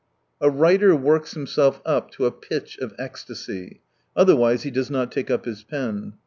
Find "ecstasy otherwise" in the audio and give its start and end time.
2.97-4.63